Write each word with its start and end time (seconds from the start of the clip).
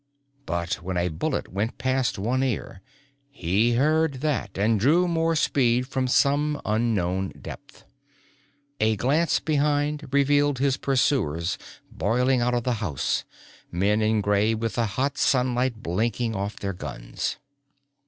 But 0.47 0.81
when 0.81 0.97
a 0.97 1.09
bullet 1.09 1.49
went 1.49 1.77
past 1.77 2.17
one 2.17 2.41
ear, 2.43 2.81
he 3.29 3.73
heard 3.73 4.15
that 4.21 4.57
and 4.57 4.79
drew 4.79 5.07
more 5.07 5.35
speed 5.35 5.87
from 5.87 6.07
some 6.07 6.59
unknown 6.65 7.29
depth. 7.39 7.83
A 8.79 8.95
glance 8.95 9.39
behind 9.39 10.07
revealed 10.11 10.57
his 10.57 10.75
pursuers 10.77 11.59
boiling 11.91 12.41
out 12.41 12.55
of 12.55 12.63
the 12.63 12.73
house, 12.81 13.25
men 13.71 14.01
in 14.01 14.21
gray 14.21 14.55
with 14.55 14.73
the 14.73 14.87
hot 14.97 15.19
sunlight 15.19 15.83
blinking 15.83 16.35
off 16.35 16.55
their 16.57 16.73
guns. 16.73 17.37